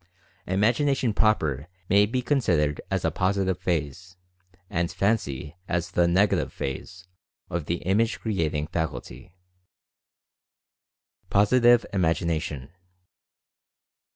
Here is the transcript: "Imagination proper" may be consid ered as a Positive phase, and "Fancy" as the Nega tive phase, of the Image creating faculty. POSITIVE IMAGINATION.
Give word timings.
"Imagination 0.47 1.13
proper" 1.13 1.67
may 1.87 2.07
be 2.07 2.23
consid 2.23 2.57
ered 2.59 2.79
as 2.89 3.05
a 3.05 3.11
Positive 3.11 3.59
phase, 3.59 4.17
and 4.67 4.91
"Fancy" 4.91 5.55
as 5.67 5.91
the 5.91 6.07
Nega 6.07 6.31
tive 6.39 6.51
phase, 6.51 7.05
of 7.51 7.65
the 7.67 7.83
Image 7.85 8.19
creating 8.19 8.65
faculty. 8.65 9.35
POSITIVE 11.29 11.85
IMAGINATION. 11.93 12.71